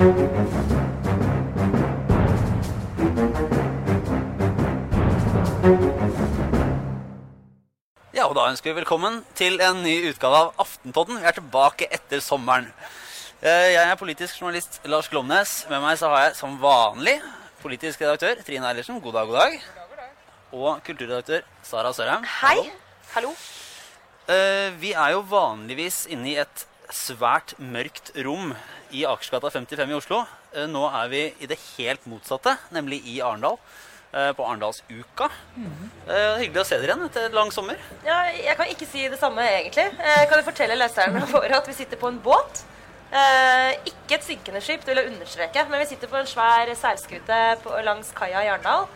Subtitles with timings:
[0.00, 0.06] Ja,
[8.24, 11.18] og da ønsker vi velkommen til en ny utgave av Aftenpodden.
[11.20, 12.70] Vi er tilbake etter sommeren.
[13.42, 15.66] Eh, Jeg er politisk journalist Lars Glomnes.
[15.68, 17.18] Med meg så har jeg som vanlig
[17.60, 19.02] politisk redaktør Trine Eilertsen.
[19.04, 19.60] God dag, god dag.
[20.56, 22.24] Og kulturredaktør Sara Sørheim.
[22.40, 22.56] Hei.
[22.56, 23.36] Hallo.
[24.24, 24.74] Hallo.
[24.80, 28.52] Vi er jo vanligvis inne i et svært mørkt rom
[28.96, 30.22] i Akersgata 55 i Oslo.
[30.54, 33.58] Eh, Nå er vi i det helt motsatte, nemlig i Arendal.
[34.12, 35.28] eh, På Arendalsuka.
[36.08, 37.78] Eh, Hyggelig å se dere igjen etter lang sommer.
[38.06, 39.86] Ja, jeg kan ikke si det samme, egentlig.
[40.28, 42.64] Kan du fortelle leserne våre at vi sitter på en båt?
[43.10, 46.70] Eh, ikke et synkende skip, det vil jeg understreke, men vi sitter på en svær
[46.78, 47.38] seilskute
[47.86, 48.86] langs kaia i Arendal.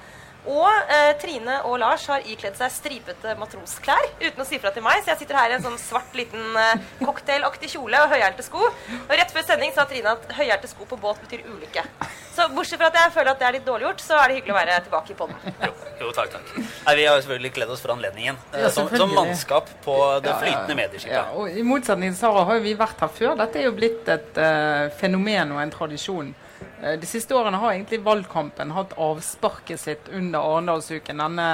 [0.44, 4.84] Og eh, Trine og Lars har ikledd seg stripete matrosklær uten å si fra til
[4.84, 8.44] meg, så jeg sitter her i en sånn svart liten eh, cocktailaktig kjole og høyhælte
[8.44, 8.60] sko.
[8.68, 11.86] Og rett før sending sa Trine at høyhælte sko på båt betyr ulykke.
[12.34, 14.36] Så bortsett fra at jeg føler at det er litt dårlig gjort, så er det
[14.40, 15.56] hyggelig å være tilbake i podden.
[15.64, 15.72] Jo,
[16.02, 16.52] jo takk, takk.
[16.58, 18.40] Nei, vi har jo selvfølgelig kledd oss for anledningen.
[18.52, 21.14] eh, Ja, som, som mannskap på det flytende medieskipet.
[21.16, 23.36] Ja, og I motsetning til Sara har jo vi vært her før.
[23.40, 26.34] Dette er jo blitt et uh, fenomen og en tradisjon.
[26.82, 31.22] Eh, de siste årene har egentlig valgkampen hatt avsparket sitt under Arendalsuken.
[31.22, 31.48] Denne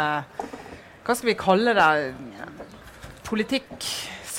[1.04, 1.90] Hva skal vi kalle det?
[3.28, 3.86] Politikk.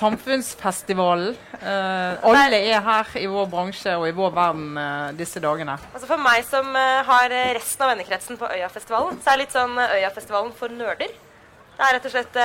[0.02, 1.36] Samfunnsfestivalen.
[1.62, 5.76] Eh, alle er her i vår bransje og i vår verden eh, disse dagene.
[5.92, 9.44] Altså For meg som eh, har eh, resten av vennekretsen på Øyafestivalen, så er det
[9.44, 11.14] litt sånn Øyafestivalen for nerder.
[11.76, 12.40] Det er rett og slett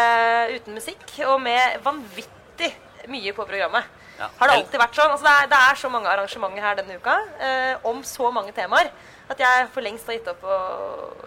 [0.57, 2.71] uten musikk og med vanvittig
[3.13, 3.89] mye på programmet.
[4.17, 4.31] Ja.
[4.39, 5.13] Har det alltid vært sånn?
[5.13, 8.55] Altså det, er, det er så mange arrangementer her denne uka eh, om så mange
[8.57, 8.89] temaer
[9.29, 10.59] at jeg for lengst har gitt opp å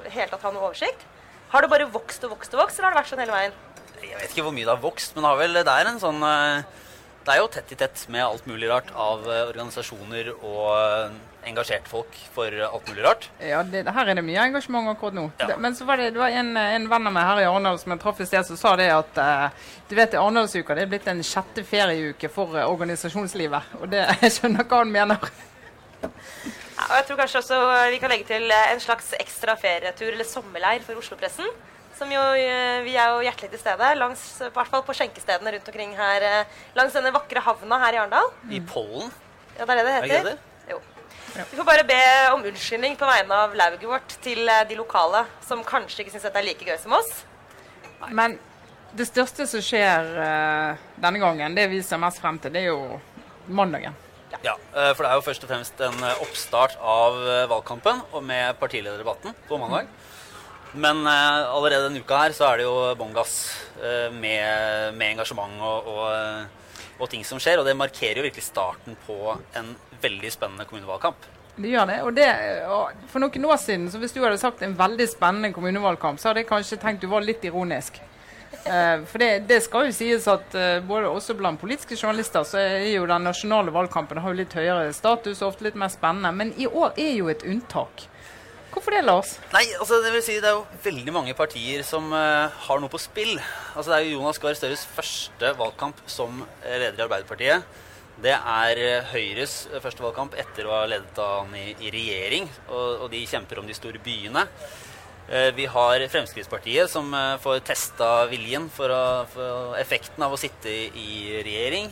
[0.10, 1.04] helt tatt ha noe oversikt.
[1.52, 3.58] Har det bare vokst og vokst og vokst, eller har det vært sånn hele veien?
[4.00, 6.02] Jeg vet ikke hvor mye det har vokst, men det, har vel, det er en
[6.02, 6.86] sånn eh,
[7.30, 11.12] Det er jo tett i tett med alt mulig rart av eh, organisasjoner og
[11.46, 13.28] engasjert folk for alt mulig rart.
[13.38, 15.28] Ja, det, her er det mye engasjement akkurat nå.
[15.38, 15.52] Ja.
[15.52, 17.78] Det, men så var det, det var en, en venn av meg her i Arendal
[17.78, 20.92] som jeg traff i sted, som sa det at uh, du vet, Arendalsuka det er
[20.96, 23.78] blitt en sjette ferieuke for uh, organisasjonslivet.
[23.78, 25.30] Og det, jeg skjønner hva han mener.
[26.02, 26.10] Ja,
[26.90, 27.62] og jeg tror kanskje også
[27.94, 31.50] vi kan legge til eh, en slags ekstra ferietur eller sommerleir for Oslo-pressen.
[32.00, 35.52] Som jo, eh, Vi er jo hjertelig til stede, langs, i hvert fall på skjenkestedene
[35.56, 36.24] rundt omkring her.
[36.24, 38.30] eh, Langs denne vakre havna her i Arendal.
[38.50, 39.12] I pollen.
[39.58, 40.16] Ja, det er det det Er heter.
[40.16, 40.38] ikke det?
[40.70, 40.80] Jo.
[41.36, 42.00] Vi får bare be
[42.34, 46.24] om unnskyldning på vegne av lauget vårt til eh, de lokale som kanskje ikke syns
[46.24, 47.26] dette er like gøy som oss.
[48.10, 48.40] Men
[48.96, 52.72] det største som skjer uh, denne gangen, det vi ser mest frem til, det er
[52.72, 53.00] jo
[53.46, 53.94] mandagen.
[54.32, 54.56] Ja, ja.
[54.94, 57.18] for det er jo først og fremst en oppstart av
[57.50, 59.90] valgkampen og med partilederdebatten på mandag.
[60.74, 63.36] Men eh, allerede denne uka her så er det jo bånn gass
[63.82, 67.62] eh, med, med engasjement og, og, eh, og ting som skjer.
[67.62, 69.18] Og det markerer jo virkelig starten på
[69.58, 71.26] en veldig spennende kommunevalgkamp.
[71.60, 71.98] Det gjør det.
[72.06, 72.28] Og det,
[73.12, 76.46] for noen år siden, så hvis du hadde sagt en veldig spennende kommunevalgkamp, så hadde
[76.46, 78.00] jeg kanskje tenkt du var litt ironisk.
[78.64, 82.60] Eh, for det, det skal jo sies at eh, både også blant politiske journalister så
[82.62, 86.32] er jo den nasjonale valgkampen har jo litt høyere status og ofte litt mer spennende.
[86.36, 88.08] Men i år er jo et unntak.
[88.70, 89.34] Hvorfor det, Lars?
[89.54, 92.92] Nei, altså det vil si det er jo veldig mange partier som uh, har noe
[92.92, 93.36] på spill.
[93.74, 97.80] Altså Det er jo Jonas Gahr Støres første valgkamp som eh, leder i Arbeiderpartiet.
[98.20, 102.50] Det er eh, Høyres første valgkamp etter å ha ledet han i, i regjering.
[102.68, 104.44] Og, og de kjemper om de store byene.
[105.30, 110.42] Eh, Vi har Fremskrittspartiet som eh, får testa viljen for, å, for effekten av å
[110.42, 111.90] sitte i, i regjering.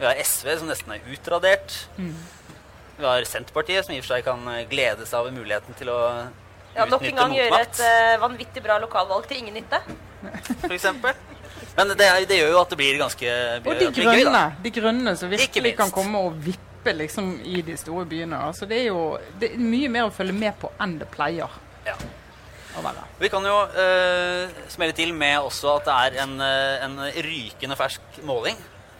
[0.00, 1.76] Vi har SV som nesten er utradert.
[2.96, 5.90] Vi har Senterpartiet som i og for seg kan eh, glede seg over muligheten til
[5.92, 6.00] å
[6.76, 9.78] Ja, Nok en utnytte gang gjøre et uh, vanvittig bra lokalvalg til ingen nytte.
[10.60, 11.16] for eksempel.
[11.76, 15.14] Men det, er- det gjør jo at det blir ganske Og de grønne, de grønne
[15.16, 18.42] som virkelig kan komme og vippe liksom i de store byene.
[18.48, 19.00] Altså det er jo
[19.40, 21.48] det er mye mer å følge med på enn det pleier
[21.88, 21.96] Ja.
[23.16, 26.34] Vi kan jo uh, smelle til med også at det er en,
[26.84, 28.58] en rykende fersk måling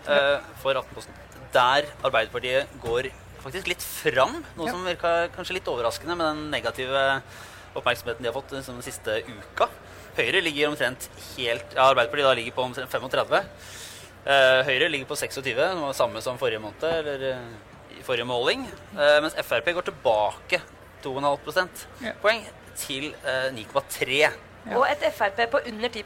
[0.09, 1.13] uh, for Aftenposten.
[1.53, 3.11] Der Arbeiderpartiet går
[3.47, 4.41] faktisk litt fram.
[4.57, 4.73] Noe Ja.
[4.73, 7.23] som virka kanskje litt overraskende med den negative
[7.77, 9.69] oppmerksomheten de har fått liksom, den siste uka.
[10.17, 13.45] Høyre ligger omtrent helt Ja, Arbeiderpartiet da ligger på omtrent 35.
[14.27, 18.03] Eh, Høyre ligger på 26, noe var det samme som forrige måned, eller eh, i
[18.03, 18.65] forrige måling.
[18.97, 20.61] Eh, mens Frp går tilbake
[21.05, 22.43] 2,5 prosentpoeng
[22.81, 24.19] til eh, 9,3.
[24.25, 24.31] Ja.
[24.75, 26.03] Og et Frp på under 10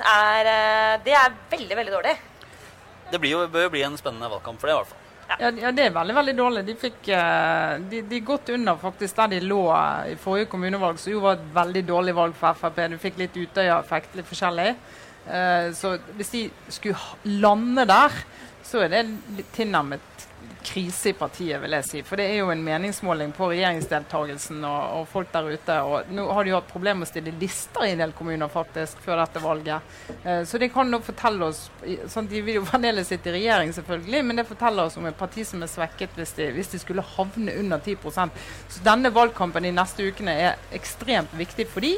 [0.00, 2.16] er, det er veldig, veldig dårlig.
[3.10, 5.04] Det blir jo, bør jo bli en spennende valgkamp for det, i hvert fall.
[5.28, 6.62] Ja, ja, det er veldig veldig dårlig.
[6.64, 9.60] De fikk eh, de, de godt under faktisk der de lå
[10.08, 12.80] i forrige kommunevalg, som jo var et veldig dårlig valg for Frp.
[12.94, 14.70] Du fikk litt Utøya-effekt, litt forskjellig.
[15.28, 16.42] Eh, så hvis de
[16.72, 18.16] skulle lande der,
[18.64, 20.27] så er det tilnærmet
[20.64, 22.00] krise i partiet, vil jeg si.
[22.06, 25.78] For det er jo en meningsmåling på regjeringsdeltagelsen og, og folk der ute.
[25.86, 28.50] Og nå har de jo hatt problemer med å stille lister i en del kommuner
[28.52, 29.96] faktisk før dette valget.
[30.24, 31.64] Eh, så det kan da fortelle oss
[32.10, 35.18] sånn, De vil jo fremdeles sitte i regjering, selvfølgelig, men det forteller oss om et
[35.18, 38.38] parti som er svekket hvis de, hvis de skulle havne under 10%
[38.68, 41.96] Så denne valgkampen de neste ukene er ekstremt viktig for de.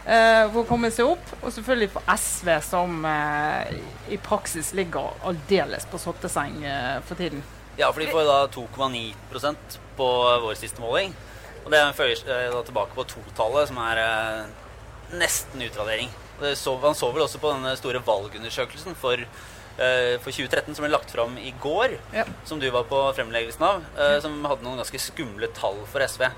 [0.00, 3.68] Uh, for å komme seg opp, og selvfølgelig for SV, som uh,
[4.08, 7.44] i praksis ligger aldeles på sotteseng uh, for tiden.
[7.80, 10.06] Ja, for de får da 2,9 på
[10.42, 11.14] vår siste måling.
[11.64, 14.00] Og det føyer da tilbake på totallet, som er
[15.16, 16.12] nesten utradering.
[16.56, 19.24] Så, han så vel også på denne store valgundersøkelsen for,
[19.76, 22.26] for 2013 som ble lagt fram i går, ja.
[22.48, 23.84] som du var på fremleggelsen av,
[24.24, 26.28] som hadde noen ganske skumle tall for SV.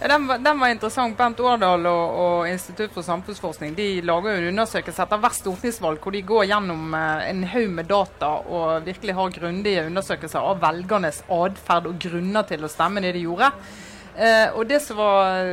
[0.00, 1.16] Ja, den, var, den, var, interessant.
[1.16, 6.04] Bent Årdal og, og, Institutt for samfunnsforskning de lager jo en undersøkelse etter hvert stortingsvalg
[6.04, 10.60] hvor de går gjennom eh, en haug med data og virkelig har grundige undersøkelser av
[10.60, 13.50] velgernes atferd og grunner til å stemme det de gjorde.
[14.16, 15.48] Eh, og Det som var,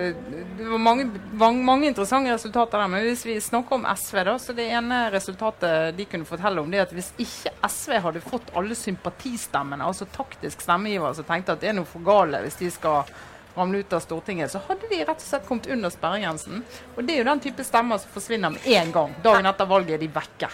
[0.60, 2.92] det var mange, mange, interessante resultater der.
[2.92, 6.72] Men hvis vi snakker om SV, da, så det ene resultatet de kunne fortelle om,
[6.72, 11.56] det er at hvis ikke SV hadde fått alle sympatistemmene, altså taktisk stemmegiver som tenkte
[11.56, 13.08] at det er noe for gale hvis de skal
[13.56, 16.64] ramle ut av Stortinget, så hadde de rett og slett kommet under sperregrensen.
[16.96, 19.18] Og det er jo den type stemmer som forsvinner med en gang.
[19.26, 20.52] Dagen etter valget er de vekke.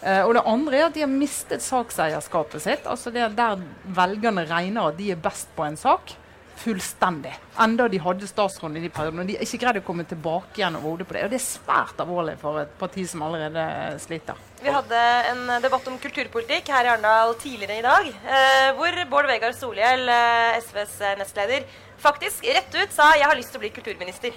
[0.00, 2.86] Uh, og det andre er at de har mistet sakseierskapet sitt.
[2.88, 6.14] altså det Der velgerne regner at de er best på en sak.
[6.60, 7.32] Fullstendig.
[7.60, 9.22] Enda de hadde statsråden i de periodene.
[9.22, 11.24] Og de ikke greid å komme tilbake igjen og på det.
[11.24, 13.64] Og det er svært alvorlig for et parti som allerede
[14.00, 14.40] sliter.
[14.60, 19.28] Vi hadde en debatt om kulturpolitikk her i Arendal tidligere i dag, uh, hvor Bård
[19.28, 21.64] Vegar Solhjell, uh, SVs nestleder,
[22.00, 24.34] faktisk rett ut sa 'jeg har lyst til å bli kulturminister'.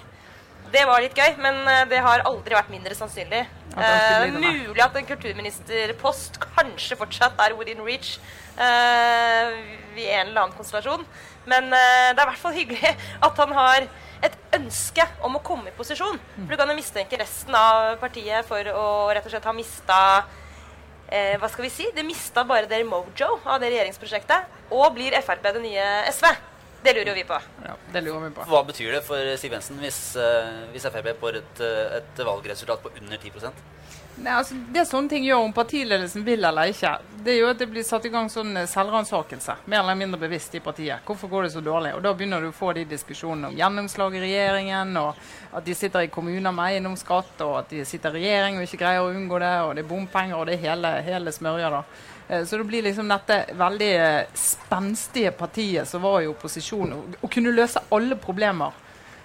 [0.72, 3.46] Det var litt gøy, men eh, det har aldri vært mindre sannsynlig.
[3.74, 8.20] Uh, mulig at en kulturministerpost kanskje fortsatt er within reach
[8.54, 9.50] eh,
[9.98, 11.02] i en eller annen konstellasjon.
[11.50, 12.92] Men eh, det er i hvert fall hyggelig
[13.26, 13.88] at han har
[14.24, 16.20] et ønske om å komme i posisjon.
[16.36, 19.98] For du kan jo mistenke resten av partiet for å rett og slett ha mista
[21.10, 21.90] Hva skal vi si?
[21.94, 24.48] Det mista bare der mojo av det regjeringsprosjektet.
[24.72, 26.30] Og blir Frp det nye SV.
[26.84, 27.36] Det lurer jo vi på.
[27.64, 28.44] Ja, det lurer vi på.
[28.44, 32.82] Hva betyr det for Siv Jensen hvis, uh, hvis Frp får et, eh, et, valgresultat
[32.84, 33.62] på under 10%
[34.14, 36.92] Nei, altså, Det sånne ting gjør, om partiledelsen vil eller ikke,
[37.24, 39.56] det er jo at det blir satt i gang sånn eh, selvransakelse.
[39.64, 41.02] Mer eller mindre bevisst i partiet.
[41.08, 41.96] Hvorfor går det så dårlig?
[41.96, 45.16] Og Da begynner du å få de diskusjonene om gjennomslag i regjeringen, og
[45.56, 48.84] at de sitter i kommuner med eiendomsskatt, og at de sitter i regjering og ikke
[48.84, 51.72] greier å unngå det, og det er bompenger, og det er hele, hele smørja.
[51.78, 51.86] da.
[52.28, 57.30] Eh, så det blir liksom dette veldig eh, spenstige partiet som var i opposisjon, og
[57.30, 58.80] kunne løse alle problemer.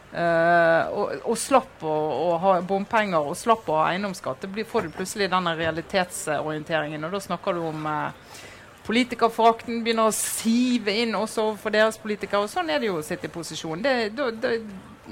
[0.09, 4.39] Uh, og, og, slapp å, å, ha bompenger og slapp å ha eiendomsskatt.
[4.41, 7.05] Det blir, får du plutselig denne realitetsorienteringen.
[7.05, 8.39] Og da snakker du om uh,
[8.87, 12.41] politikerforakten begynner å sive inn også for deres politikere.
[12.41, 13.85] Og sånn er det jo å sitte i posisjon.
[13.85, 14.55] Det, det, det,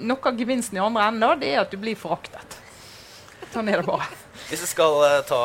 [0.01, 2.57] noe av gevinsten i andre enden det er at du blir foraktet.
[3.53, 4.09] Sånn er det bare.
[4.49, 5.43] Hvis jeg skal uh, ta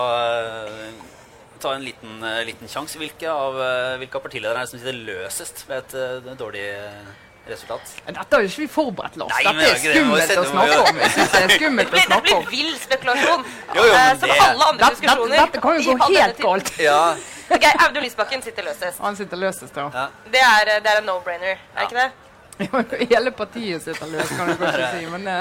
[1.62, 2.98] ta en liten, uh, liten sjanse.
[3.00, 5.92] Hvilke av, uh, hvilke av partilederne er det som sitter løsest ved et
[6.26, 6.66] uh, dårlig
[7.48, 7.94] resultat?
[8.06, 9.32] Dette har jo ikke vi forberedt, Lars.
[9.34, 10.96] Nei, Dette er skummelt å snakke om.
[11.02, 12.42] Det er skummelt å snakke om.
[12.46, 13.40] Det blir vill spekulasjon.
[13.76, 14.40] jo, jo, som det...
[14.46, 15.36] alle andre diskusjoner.
[15.38, 16.68] Dette, kan jo gå helt galt.
[16.82, 17.02] Ja.
[17.52, 18.98] ok, Audun Lysbakken sitter løsest.
[19.02, 19.86] Han sitter løsest, ja.
[19.94, 20.06] ja.
[20.28, 21.88] Det, er, det er en no-brainer, er ja.
[21.88, 22.10] ikke det?
[23.10, 25.34] Hele partiet sitter løst, kan du kanskje si, men um...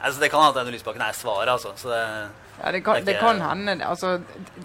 [0.00, 1.70] altså, Det kan hende Audun Lysbakken er svaret, altså.
[1.78, 2.02] Så det
[2.58, 3.76] ja, det kan, det kan hende.
[3.86, 4.16] Altså,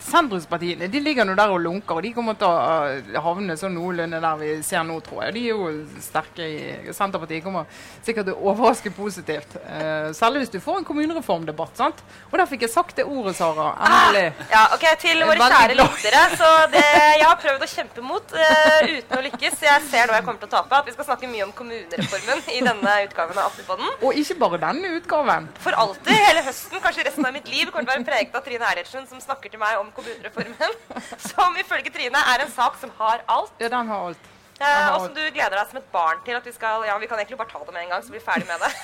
[0.01, 4.21] sentrumspartiene de ligger nå der og lunker, og de kommer til å havne sånn noenlunde
[4.23, 5.35] der vi ser nå, tror jeg.
[5.38, 7.69] De er jo sterke i Senterpartiet kommer
[8.05, 9.57] sikkert til å overraske positivt.
[9.62, 11.77] Uh, særlig hvis du får en kommunereformdebatt.
[11.77, 12.03] sant?
[12.31, 13.69] Og der fikk jeg sagt det ordet, Sara.
[13.88, 14.25] Endelig.
[14.47, 16.23] Ah, ja, ok, Til våre kjære lyttere.
[16.39, 19.59] Så det jeg har prøvd å kjempe mot uh, uten å lykkes.
[19.67, 22.43] Jeg ser nå jeg kommer til å tape, at vi skal snakke mye om kommunereformen
[22.53, 23.95] i denne utgaven av Aftenpodden.
[24.01, 25.50] Og ikke bare denne utgaven.
[25.63, 26.13] For alltid.
[26.23, 27.69] Hele høsten, kanskje resten av mitt liv.
[27.73, 30.78] Kommer kommer til å være preget av Trine Eilertsen, som snakker til meg om kommunereformen.
[31.30, 33.54] Som ifølge Trine er en sak som har alt.
[33.62, 34.30] Ja, den har alt.
[34.62, 37.10] Eh, og som du gleder deg som et barn til at vi skal Ja, vi
[37.10, 38.72] kan egentlig bare ta det med en gang, så blir vi ferdig med det.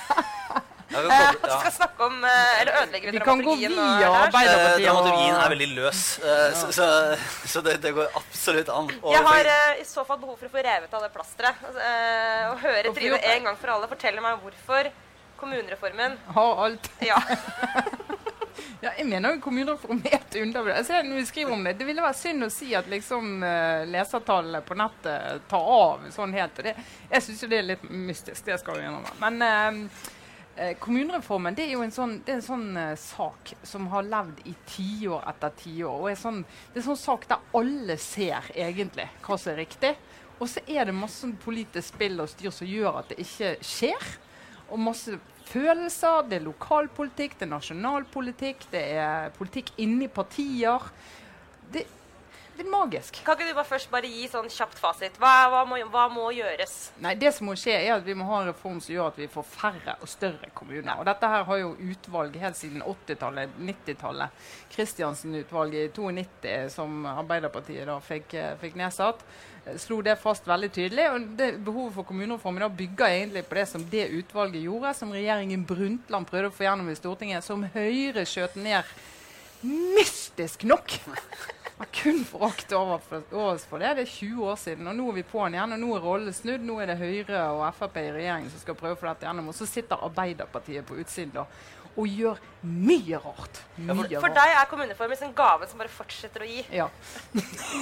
[0.90, 1.58] Ja, vi, eh, ja.
[1.62, 4.88] skal snakke om eh, Eller ødelegger vi kan gå via Arbeiderpartiet.
[4.88, 6.00] Dramaturgien er veldig løs,
[6.58, 6.88] så, så,
[7.46, 8.90] så det, det, går absolutt an.
[9.14, 9.50] Jeg har
[9.84, 11.62] i så fall behov for å få revet av det plasteret.
[12.50, 14.90] og høre Trine en gang for alle fortelle meg hvorfor
[15.38, 16.90] kommunereformen Har alt.
[17.06, 17.22] Ja.
[18.82, 20.82] Ja, jeg mener jo kommunereformert er et undervurdert.
[20.82, 23.88] Altså, når vi skriver om det, det ville være synd å si at liksom uh,
[23.90, 26.64] lesertallene på nettet tar av sånn helt.
[26.64, 26.76] Det,
[27.12, 28.46] jeg syns jo det er litt mystisk.
[28.48, 29.12] Det skal vi gjennom.
[29.20, 30.08] Men uh,
[30.60, 34.52] Eh, kommunereformen det er jo en sånn, en sånn eh, sak som har levd i
[34.68, 36.02] tiår etter tiår.
[36.10, 39.94] og sånn, Det er en sånn sak der alle ser egentlig hva som er riktig.
[40.36, 43.54] Og så er det masse sånn politisk spill og styr som gjør at det ikke
[43.64, 44.10] skjer.
[44.68, 45.16] Og masse
[45.50, 46.26] følelser.
[46.30, 50.90] Det er lokalpolitikk, det er nasjonalpolitikk, det er politikk inni partier.
[51.74, 51.86] Det,
[52.60, 53.22] det er magisk.
[53.24, 55.16] Kan ikke du bare først bare gi sånn kjapt fasit?
[55.22, 56.74] Hva, hva, må, hva, må, gjøres?
[57.00, 59.20] Nei, Det som må skje, er at vi må ha en reform som gjør at
[59.22, 61.00] vi får færre og større kommuner.
[61.00, 64.50] Og Dette her har jo utvalg helt siden 80-tallet, 90-tallet.
[64.74, 69.24] Kristiansen-utvalget i 92, som Arbeiderpartiet da fikk, eh, fikk, nedsatt,
[69.64, 71.06] eh, slo det fast veldig tydelig.
[71.14, 75.64] og det Behovet for kommunereformen bygger egentlig på det som det utvalget gjorde, som regjeringen
[75.64, 78.84] Brundtland prøvde å få gjennom i Stortinget, som Høyre skjøt ned
[79.64, 81.00] mystisk nok.
[81.80, 83.00] Har kun forakt over
[83.32, 83.94] oss for det.
[83.96, 85.76] Det er 20 år siden, og nå er vi på'n igjen.
[85.78, 86.66] Og nå er rollen snudd.
[86.68, 89.52] Nå er det Høyre og Frp i regjering som skal prøve å få dette gjennom.
[89.52, 91.48] Og så sitter Arbeiderpartiet på utsiden da
[92.00, 93.62] og gjør mye rart.
[93.76, 96.62] Mye for, for, deg er kommuneformen en gave som bare fortsetter å gi?
[96.76, 96.86] Ja.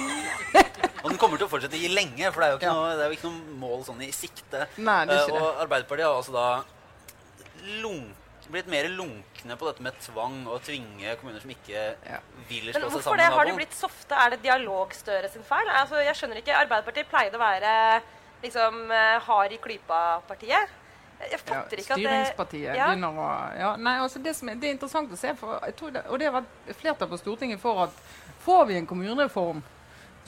[1.02, 2.78] og den kommer til å fortsette å gi lenge, for det er jo ikke, ja.
[2.78, 4.64] noe, det er jo ikke noe mål sånn i sikte.
[4.80, 6.48] Nei, det er ikke uh, og Arbeiderpartiet har altså da
[7.84, 12.20] lunk blitt mer lunkne på dette med tvang og tvinge kommuner som ikke ja.
[12.48, 12.92] vil slå seg sammen.
[12.96, 13.28] Hvorfor det?
[13.36, 14.18] Har de blitt softe?
[14.18, 15.68] Er det dialogstøre sin feil?
[15.80, 16.56] Altså, jeg skjønner ikke.
[16.56, 17.72] Arbeiderpartiet pleide å være
[18.42, 20.76] liksom eh, hard i klypa-partiet.
[21.18, 22.84] Jeg fatter ja, ikke at det Styringspartiet ja.
[22.86, 25.58] begynner å ja, nei, altså det, er, det, er, interessant å se, for,
[25.90, 27.96] det, og det har vært flertall på Stortinget for at
[28.44, 29.64] får vi en kommunereform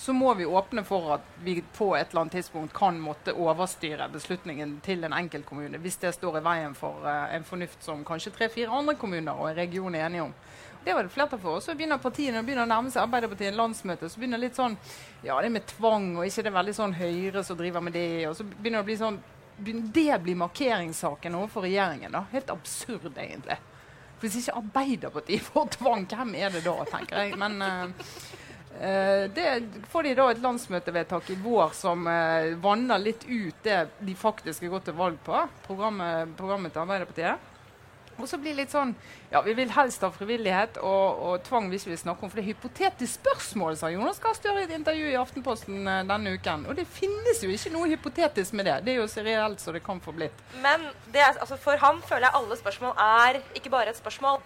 [0.01, 4.07] så må vi åpne for at vi på et eller annet tidspunkt kan måtte overstyre
[4.09, 8.33] beslutningen til en enkeltkommune hvis det står i veien for uh, en fornuft som kanskje
[8.33, 10.33] tre-fire andre kommuner og en region er enige om.
[10.85, 11.61] Det var det flertall for.
[11.61, 14.09] Så begynner partiene begynner å nærme seg Arbeiderpartiet landsmøte.
[14.09, 14.79] Så begynner det litt sånn
[15.21, 18.09] Ja, det med tvang, og ikke det er veldig sånn Høyre som driver med det.
[18.31, 19.21] Og så begynner det å bli sånn
[19.61, 22.17] Det blir markeringssaken overfor regjeringen.
[22.17, 22.25] da.
[22.33, 23.61] Helt absurd, egentlig.
[24.23, 27.37] Hvis ikke Arbeiderpartiet får tvang, hvem er det da, tenker jeg.
[27.37, 28.49] Men Uh,
[28.79, 29.47] det
[29.91, 34.65] får de da et landsmøtevedtak i vår som uh, vanner litt ut det de faktisk
[34.65, 37.51] har gått til valg på, programmet, programmet til Arbeiderpartiet.
[38.21, 38.93] Og så blir det litt sånn
[39.31, 42.45] Ja, vi vil helst ha frivillighet og, og tvang hvis vi snakker om For det
[42.45, 46.67] er hypotetisk spørsmål, sa Jonas Gahr Støre i et intervju i Aftenposten uh, denne uken.
[46.71, 48.79] Og det finnes jo ikke noe hypotetisk med det.
[48.87, 50.47] Det er jo så reelt som det kan få blitt.
[50.65, 54.43] Men er, altså for han føler jeg alle spørsmål er ikke bare et spørsmål.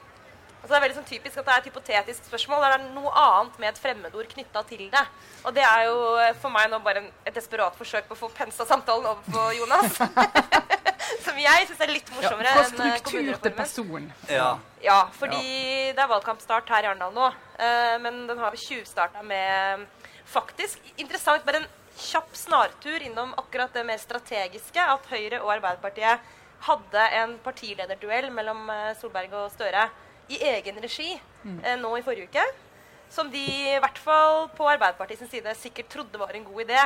[0.64, 2.62] Altså det er veldig sånn typisk at det er et hypotetisk spørsmål.
[2.64, 5.02] Der det er noe annet med et fremmedord knytta til det.
[5.44, 5.96] Og det er jo
[6.40, 9.42] for meg nå bare en, et desperat forsøk på å få pensa samtalen over på
[9.58, 9.98] Jonas.
[11.26, 14.06] Som jeg syns er litt morsommere ja, enn eh, struktur til person.
[14.32, 14.46] Ja.
[14.80, 15.90] ja, fordi ja.
[15.98, 17.28] det er valgkampstart her i Arendal nå.
[17.58, 19.84] Uh, men den har tjuvstarta med
[20.32, 21.68] faktisk interessant bare en
[22.06, 24.80] kjapp snartur innom akkurat det mer strategiske.
[24.80, 26.24] At Høyre og Arbeiderpartiet
[26.70, 28.64] hadde en partilederduell mellom
[28.96, 29.84] Solberg og Støre
[30.32, 31.10] i egen regi
[31.42, 31.58] mm.
[31.62, 32.44] eh, nå i forrige uke.
[33.12, 36.80] Som de i hvert fall på Arbeiderpartiets side sikkert trodde var en god idé.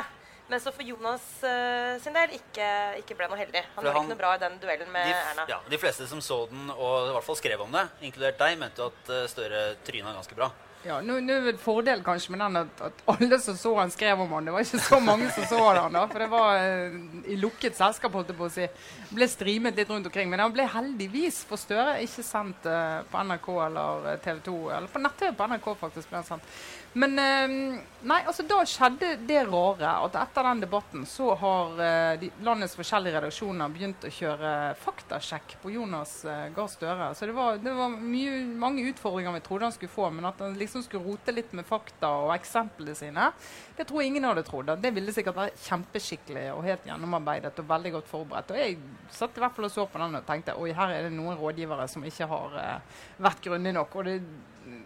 [0.49, 2.69] Men så for Jonas uh, sin del ikke,
[3.03, 3.63] ikke, ble noe heldig.
[3.75, 5.45] Han var ikke noe bra i den duellen med de, Erna.
[5.51, 8.57] Ja, de fleste som så den, og i hvert fall skrev om det, inkludert deg,
[8.61, 10.49] mente jo at uh, Støre tryna ganske bra.
[10.87, 14.31] Ja, nå, er fordel kanskje med den at, at, alle som så han skrev om
[14.37, 14.47] han.
[14.47, 17.75] Det var ikke så mange som så han da, for det var uh, i lukket
[17.79, 18.15] selskap.
[18.15, 18.69] holdt jeg på å si.
[19.11, 20.31] Ble streamet litt rundt omkring.
[20.31, 24.57] Men han ble heldigvis for Støre ikke sendt uh, på NRK eller eh, TV 2.
[24.77, 26.55] Eller på nett-TV på NRK faktisk ble han sendt.
[26.93, 31.75] Men uh, nei, altså da skjedde det rare at etter den debatten så har
[32.21, 36.15] de, landets forskjellige redaksjoner begynt å kjøre faktasjekk på Jonas
[36.55, 37.11] Gahr Støre.
[37.15, 40.09] Så det var, det var mye, mange utfordringer vi trodde han skulle få.
[40.15, 43.31] men at han liksom skulle rote litt med fakta og eksemplene sine.
[43.77, 44.73] Det tror jeg ingen hadde trodd.
[44.83, 48.53] Det ville sikkert være kjempeskikkelig og helt gjennomarbeidet og veldig godt forberedt.
[48.55, 48.79] Og jeg
[49.15, 51.39] satt i hvert fall og så på den og tenkte oi, her er det noen
[51.39, 53.95] rådgivere som ikke har uh, vært grundige nok.
[54.01, 54.17] Og det,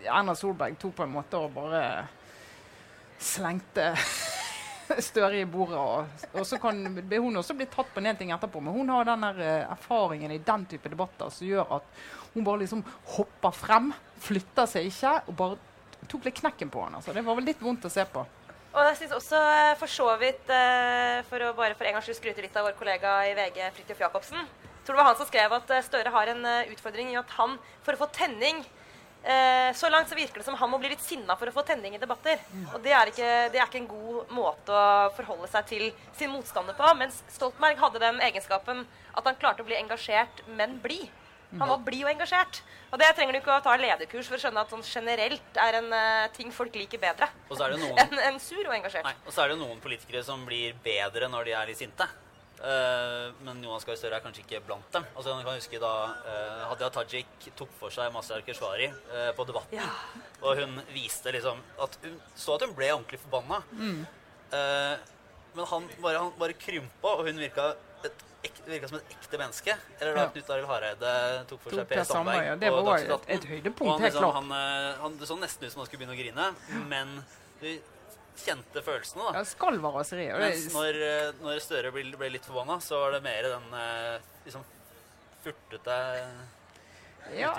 [0.07, 1.83] Erna Solberg tok på en måte og bare
[3.23, 3.93] slengte
[4.93, 5.79] Støre i bordet.
[5.79, 8.61] Og, og så kan hun også bli tatt på en ting etterpå.
[8.61, 12.03] Men hun har den uh, erfaringen i den type debatter som gjør at
[12.35, 12.83] hun bare liksom
[13.15, 16.99] hopper frem, flytter seg ikke, og bare tok litt knekken på han.
[16.99, 17.15] Altså.
[17.17, 18.27] Det var vel litt vondt å se på.
[18.73, 22.07] Og jeg synes også eh, for så vidt, eh, for å bare for en gangs
[22.09, 24.47] skyld skryte litt av vår kollega i VG, Fridtjof Jacobsen
[24.83, 27.59] tror det var han som skrev at eh, Støre har en utfordring i at han,
[27.85, 28.65] for å få tenning
[29.79, 31.95] Så langt så virker det som han må bli litt sinna for å få tenning
[31.95, 32.41] i debatter.
[32.73, 35.85] Og det er, ikke, det er ikke en god måte å forholde seg til
[36.19, 36.91] sin motstander på.
[36.99, 38.83] Mens Stoltenberg hadde den egenskapen
[39.15, 41.07] at han klarte å bli engasjert, men blid.
[41.61, 42.63] Han var blid og engasjert.
[42.93, 45.79] Og det trenger du ikke å ta lederkurs for å skjønne at sånn generelt er
[45.81, 47.29] en uh, ting folk liker bedre
[48.03, 49.05] enn en sur og engasjert.
[49.05, 52.09] Nei, og så er det noen politikere som blir bedre når de er litt sinte.
[52.63, 55.05] Eh, men Jonas Gahr Støre er kanskje ikke blant dem.
[55.17, 55.93] Altså, jeg kan huske da
[56.31, 59.81] eh, Hadia Tajik tok for seg Mazyar Keshvari eh, på Debatten.
[59.81, 59.89] Ja.
[60.47, 63.59] Og hun viste liksom at hun så at hun ble ordentlig forbanna.
[64.53, 64.95] Eh,
[65.57, 67.73] men han bare, han bare krympa, og hun virka,
[68.07, 68.23] et,
[68.67, 69.75] virka som et ekte menneske.
[69.99, 70.31] Eller da Ja.
[70.33, 71.13] Knut Arild Hareide
[71.51, 72.55] tok for seg Per Sandberg, ja.
[72.63, 74.33] Det var et- et høydepunkt, Og han, liksom.
[74.39, 74.51] Han,
[75.03, 76.55] han, det så nesten ut som han skulle begynne å grine,
[76.89, 77.25] men
[78.39, 79.41] kjente følelsene, da.
[79.41, 80.29] Ja, skalv av raseri.
[80.35, 83.79] Og Mens når, eh, når Støre ble, ble litt forbanna, så var det mer den
[83.79, 84.67] eh, liksom
[85.43, 86.01] furtete
[87.37, 87.53] ja,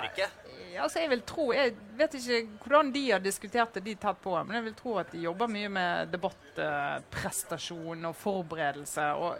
[0.82, 4.34] altså jeg vil tro Jeg vet ikke hvordan de har diskutert det de tatt på,
[4.44, 9.06] men jeg vil tro at de jobber mye med debattprestasjon og forberedelse.
[9.16, 9.38] og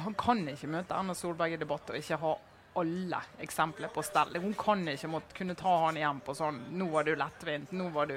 [0.00, 2.32] han kan ikke møte Erna Solberg i debatt og ikke ha
[2.80, 4.36] alle eksempler på stell.
[4.42, 7.72] Hun kan ikke måtte kunne ta han igjen på sånn 'Nå var du lettvint.
[7.72, 8.16] Nå var du,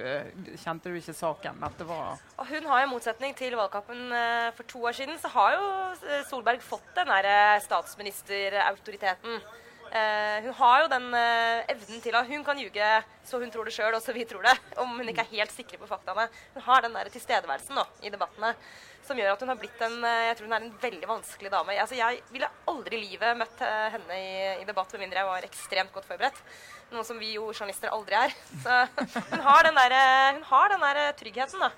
[0.56, 4.63] kjente du ikke saken.' Dette var Og hun har i motsetning til valgkampen eh, for
[4.63, 5.66] to år siden, så har jo
[6.08, 9.42] eh, Solberg fått den der eh, statsministerautoriteten.
[9.89, 12.89] Uh, hun har jo den uh, evnen til at hun kan ljuge
[13.25, 14.54] så hun tror det sjøl, og så vi tror det.
[14.78, 16.28] Om hun ikke er helt sikre på faktaene.
[16.54, 18.54] Hun har den der tilstedeværelsen nå, i debattene
[19.10, 21.51] som gjør at hun har blitt en eh, jeg tror hun er en veldig vanskelig
[21.54, 21.78] dame.
[21.82, 25.30] Altså, jeg ville aldri i livet møtt eh, henne i, i debatt med mindre jeg
[25.32, 26.44] var ekstremt godt forberedt.
[26.94, 28.38] Noe som vi jo journalister aldri er.
[28.63, 28.80] Så
[29.34, 31.72] hun har den der, eh, har den der tryggheten, da.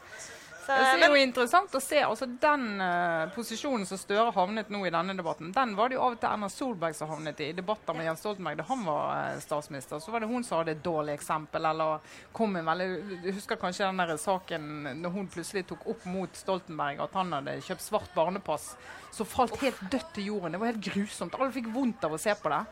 [0.65, 1.99] Så, Det er jo men, interessant å se.
[2.05, 6.03] altså Den uh, posisjonen som Støre havnet nå i denne debatten, den var det jo
[6.05, 7.49] av og til Erna Solberg som havnet i.
[7.51, 10.01] I debatter med Jens Stoltenberg da han var uh, statsminister.
[10.03, 12.89] Så var det hun som hadde et dårlig eksempel, eller kom en veldig
[13.25, 17.33] Du husker kanskje den der saken når hun plutselig tok opp mot Stoltenberg at han
[17.39, 18.73] hadde kjøpt svart barnepass,
[19.11, 20.53] som falt helt dødt til jorden.
[20.53, 21.37] Det var helt grusomt.
[21.37, 22.63] Alle fikk vondt av å se på det.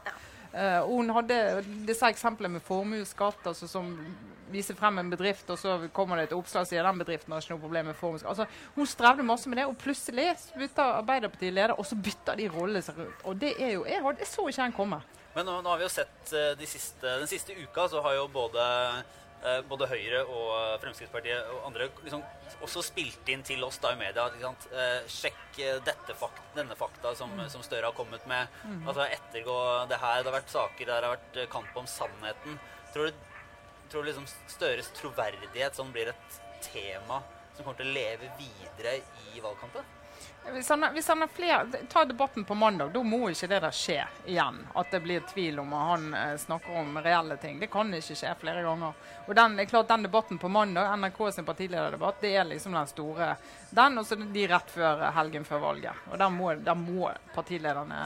[0.49, 1.35] Eh, og hun hadde
[1.85, 3.91] disse eksemplene med formuesskatt, altså som
[4.49, 7.43] viser frem en bedrift, og så kommer det et oppslag og sier den bedriften har
[7.43, 8.31] ikke noe problem med formuesskatt.
[8.33, 12.49] Altså, hun strevde masse med det, og plutselig bytter Arbeiderpartiet leder, og så bytter de
[12.49, 13.23] rollene seg rundt.
[13.29, 15.01] Og det er jo Jeg, hadde, jeg så ikke den komme.
[15.35, 18.17] Men nå, nå har vi jo sett eh, de siste, den siste uka så har
[18.17, 18.63] jo både,
[19.69, 22.23] både Høyre og Fremskrittspartiet og andre liksom
[22.65, 24.25] også spilt inn til oss da i media.
[24.27, 28.59] Eh, sjekk eh, dette fakt, denne fakta som, som Støre har kommet med.
[28.85, 29.57] Altså Ettergå
[29.91, 30.23] det her.
[30.23, 32.59] Det har vært saker der det har vært eh, kamp om sannheten.
[32.93, 33.23] Tror du,
[33.91, 37.21] tror du liksom Støres troverdighet sånn blir et tema
[37.55, 38.99] som kommer til å leve videre
[39.29, 39.98] i valgkampen?
[40.69, 42.89] Han, hvis han har flere, Ta debatten på mandag.
[42.93, 44.57] Da må ikke det der skje igjen.
[44.73, 47.59] At det blir tvil om at han eh, snakker om reelle ting.
[47.59, 48.97] Det kan ikke skje flere ganger.
[49.27, 53.35] Og den, klart den debatten på mandag, NRK sin partilederdebatt, det er liksom den store.
[53.69, 56.05] Den og så de rett før helgen før valget.
[56.09, 57.99] Og der må, der må partilederne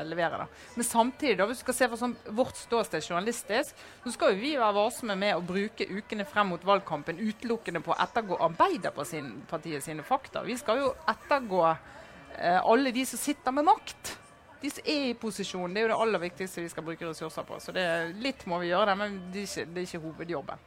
[0.00, 0.48] eh, levere det.
[0.78, 4.40] Men samtidig, da, hvis du skal se for sånn, vårt ståsted journalistisk, så skal jo
[4.40, 9.84] vi være varsomme med å bruke ukene frem mot valgkampen utelukkende på å ettergå Arbeiderpartiet
[9.84, 10.46] sine fakta.
[10.46, 14.16] Vi skal jo ettergå alle de som sitter med makt.
[14.60, 15.72] De som er i posisjon.
[15.72, 17.60] Det er jo det aller viktigste vi skal bruke ressurser på.
[17.60, 17.84] Så det,
[18.20, 20.66] litt må vi gjøre det, men det er ikke, det er ikke hovedjobben.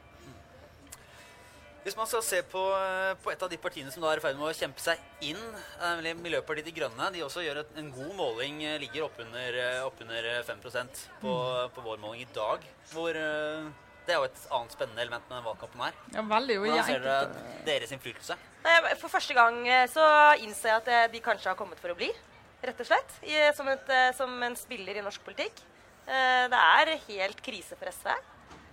[1.84, 4.24] Hvis man skal se på, eh, på et av de partiene som da er i
[4.24, 7.74] ferd med å kjempe seg inn, eh, nemlig Miljøpartiet De Grønne, de også gjør et,
[7.76, 10.62] en god måling, eh, ligger oppunder opp under 5
[11.20, 11.34] på,
[11.76, 12.64] på vår måling i dag.
[12.94, 13.68] Hvor, eh,
[14.08, 15.94] det er jo et annet spennende element med den valgkampen her.
[16.16, 16.56] Ja, veldig.
[16.58, 18.38] jo Hvordan ser dere deres innflytelse?
[19.00, 20.04] For første gang eh, så
[20.44, 22.10] innser jeg at eh, de kanskje har kommet for å bli.
[22.64, 23.16] Rett og slett.
[23.28, 25.64] I, som, et, eh, som en spiller i norsk politikk.
[26.08, 28.12] Eh, Det er helt krise for SV.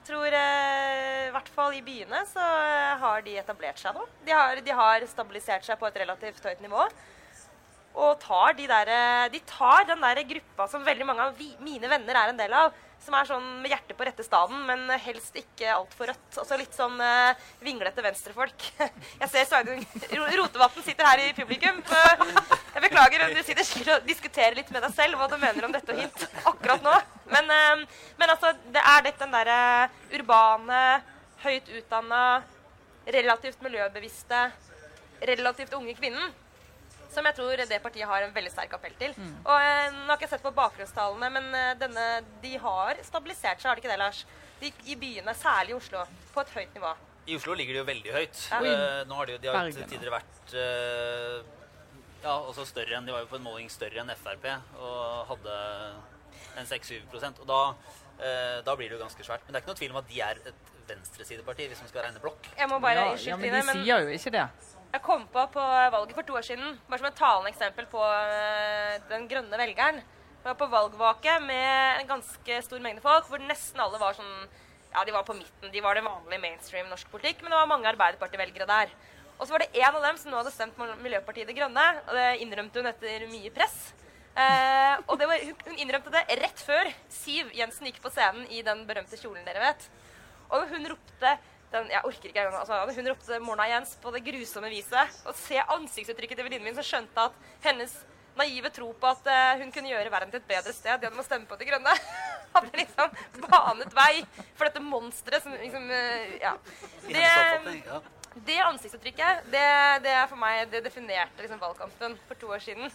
[0.07, 4.07] Tror eh, i hvert fall i byene så eh, har de etablert seg nå.
[4.27, 6.87] De har, de har stabilisert seg på et relativt høyt nivå.
[8.01, 11.51] Og tar de, der, eh, de tar den der gruppa som veldig mange av vi,
[11.63, 12.73] mine venner er en del av.
[13.01, 16.39] Som er sånn med hjertet på rette staden, men helst ikke altfor rødt.
[16.43, 17.33] Altså litt sånn uh,
[17.65, 18.67] vinglete venstrefolk.
[19.23, 19.81] Jeg ser Sveinung
[20.41, 21.81] Rotevatn sitter her i publikum.
[21.81, 25.73] Jeg beklager du sitter sikkert og diskuterer litt med deg selv hva du mener om
[25.73, 26.95] dette og hint akkurat nå.
[27.33, 29.63] Men, uh, men altså, det er litt den derre
[30.21, 30.85] urbane,
[31.47, 32.23] høyt utdanna,
[33.09, 34.45] relativt miljøbevisste,
[35.25, 36.29] relativt unge kvinnen
[37.15, 39.15] som jeg tror det partiet har en veldig sterk appell til.
[39.45, 42.07] Og eh, Nå har ikke jeg sett på bakgrunnstallene, men eh, denne,
[42.43, 44.25] de har stabilisert seg, har de ikke det, Lars?
[44.61, 46.93] De, I byene, særlig i Oslo, på et høyt nivå.
[47.31, 48.43] I Oslo ligger de jo veldig høyt.
[48.51, 48.61] Ja.
[48.61, 51.37] Uh, nå har de, jo- de har til tider vært uh,
[52.25, 54.49] ja, også større enn De var jo på en måling større enn Frp
[54.81, 55.55] og hadde
[56.61, 59.47] en 6-7 Og da, uh, da blir det jo ganske svært.
[59.47, 62.07] Men det er ikke noe tvil om at de er et venstresideparti, hvis man skal
[62.09, 62.51] regne blokk.
[62.59, 64.47] Jeg må bare, ja, ja, men de men sier jo ikke det.
[64.91, 68.01] Jeg kom på på valget for to år siden, bare som et talende eksempel på
[68.03, 70.01] eh, den grønne velgeren.
[70.41, 74.35] Jeg var på valgvake med en ganske stor mengde folk, hvor nesten alle var sånn
[74.91, 75.71] Ja, de var på midten.
[75.71, 78.91] De var det vanlige mainstream norsk politikk, men det var mange Arbeiderparti-velgere der.
[79.39, 81.85] Og så var det en av dem som nå hadde stemt Miljøpartiet De Grønne.
[82.09, 83.77] Og det innrømte hun etter mye press.
[84.35, 88.83] Eh, og var, hun innrømte det rett før Siv Jensen gikk på scenen i den
[88.89, 89.87] berømte kjolen dere vet.
[90.51, 91.37] Og hun ropte
[91.71, 95.19] den, jeg orker ikke engang, altså, Hun ropte 'Morna, Jens' på det grusomme viset.
[95.25, 97.95] Og se ansiktsuttrykket til venninnen min, som skjønte at hennes
[98.39, 101.27] naive tro på at uh, hun kunne gjøre verden til et bedre sted gjennom å
[101.27, 101.97] stemme på De Grønne,
[102.55, 104.23] hadde liksom banet vei
[104.55, 106.55] for dette monsteret som liksom uh, Ja.
[107.11, 107.27] Det,
[108.47, 109.65] det ansiktsuttrykket, det,
[110.05, 112.87] det, er for meg, det definerte liksom valgkampen for to år siden.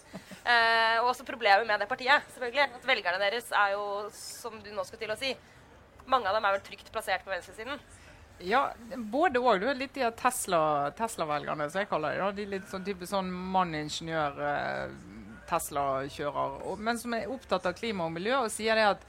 [0.46, 2.24] Eh, og også problemet med det partiet.
[2.32, 2.70] selvfølgelig.
[2.78, 3.84] At Velgerne deres er jo,
[4.16, 5.34] som du nå skulle til å si,
[6.08, 7.84] mange av dem er vel trygt plassert på venstresiden.
[8.44, 9.62] Ja, både òg.
[9.62, 12.36] Du er litt de Tesla-velgerne, Tesla som jeg kaller dem.
[12.36, 14.96] De litt sånn type sånn mann-ingeniør, eh,
[15.50, 19.06] Tesla-kjører, men som er opptatt av klima og miljø, og sier det at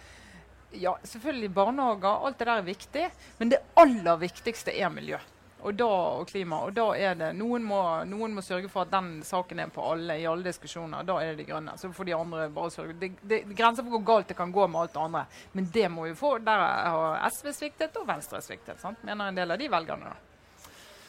[0.77, 3.07] ja, selvfølgelig barnehager, alt det der er viktig,
[3.39, 5.19] men det aller viktigste er miljø
[5.63, 5.89] og, da,
[6.21, 6.61] og klima.
[6.67, 9.85] Og da er det noen må, noen må, sørge for at den saken er på
[9.85, 11.07] alle i alle diskusjoner.
[11.07, 11.77] Da er det de grønne.
[11.81, 12.99] Så får de andre bare sørge.
[13.01, 15.25] Det, det, grenser for hvor galt det kan gå med alt det andre.
[15.57, 16.37] Men det må vi få.
[16.45, 18.81] Der har SV sviktet, og Venstre sviktet.
[18.83, 19.03] Sant?
[19.07, 20.13] Mener en del av de velgerne.
[20.13, 20.26] da.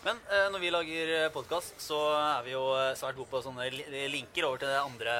[0.07, 3.41] Men eh, når vi lager eh, podkast, så er vi jo eh, svært gode på
[3.43, 3.65] sånne
[4.07, 5.15] linker over til det andre,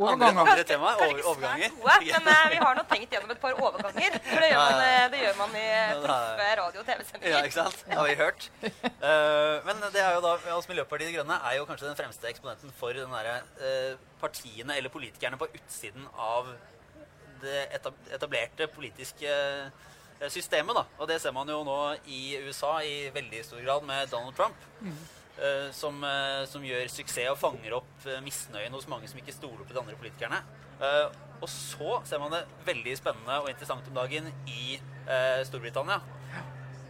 [0.00, 1.02] andre, andre temaet.
[1.04, 1.74] Over, overganger.
[1.82, 4.16] Gode, men vi har nå tenkt gjennom et par overganger.
[4.30, 5.66] For det gjør man, det gjør man i
[6.06, 7.34] proffe radio- og TV-sendinger.
[7.34, 7.84] Ja, ikke sant?
[7.84, 8.48] Det har vi hørt.
[9.68, 12.72] Men det er jo da, altså Miljøpartiet De Grønne er jo kanskje den fremste eksponenten
[12.80, 16.48] for den der, partiene eller politikerne på utsiden av
[17.44, 19.34] det etablerte politiske
[20.28, 20.74] systemet.
[20.74, 24.36] da, Og det ser man jo nå i USA i veldig stor grad med Donald
[24.36, 24.56] Trump.
[24.80, 24.96] Mm.
[25.74, 29.74] Som, uh, som, gjør suksess og fanger opp misnøyen hos mange som ikke stoler på
[29.74, 30.38] de andre politikerne.
[31.42, 34.78] og så ser man det veldig spennende og interessant om dagen i
[35.44, 35.98] Storbritannia.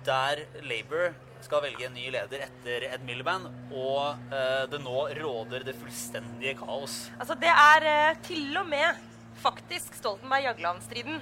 [0.05, 4.21] Der Labour skal velge en ny leder etter Ed Miliband, og
[4.71, 7.09] det nå råder det fullstendige kaos.
[7.19, 9.01] Altså, det er til og med
[9.41, 11.21] faktisk Stoltenberg-Jagland-striden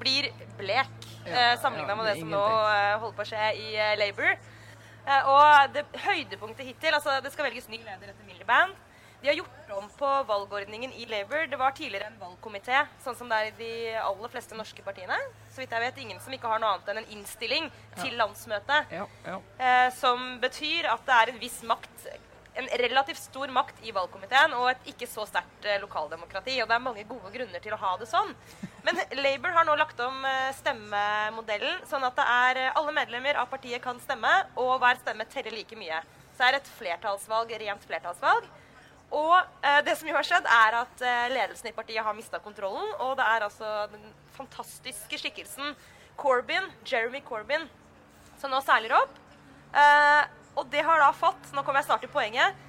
[0.00, 3.74] blir blek ja, eh, sammenligna med det, som nå eh, holder på å skje i
[3.76, 4.38] eh, Labour.
[5.10, 8.76] Og det høydepunktet hittil altså Det skal velges ny leder etter Miliband.
[9.20, 11.46] De har gjort om på valgordningen i Labour.
[11.50, 15.16] Det var tidligere en valgkomité, sånn som det er i de aller fleste norske partiene.
[15.52, 18.94] Så vidt jeg vet ingen som ikke har noe annet enn en innstilling til landsmøtet.
[18.96, 19.36] Ja, ja.
[19.60, 22.06] Eh, som betyr at det er en viss makt
[22.60, 26.58] en relativt stor makt i valgkomiteen og et ikke så sterkt eh, lokaldemokrati.
[26.62, 28.32] Og det er mange gode grunner til å ha det sånn.
[28.86, 33.40] Men Labour har nå lagt om eh, stemmemodellen, sånn at det er eh, alle medlemmer
[33.42, 36.00] av partiet kan stemme, og hver stemme teller like mye.
[36.30, 38.50] Så det er et flertallsvalg, rent flertallsvalg.
[39.10, 39.34] Og
[39.66, 42.92] eh, det som jo har skjedd, er at eh, ledelsen i partiet har mista kontrollen.
[43.02, 44.04] Og det er altså den
[44.36, 45.74] fantastiske skikkelsen
[46.20, 47.66] Corbyn, Jeremy Corbyn,
[48.40, 49.18] som nå seiler opp.
[49.74, 50.22] Eh,
[50.60, 52.66] og det har da fått Nå kommer jeg snart til poenget.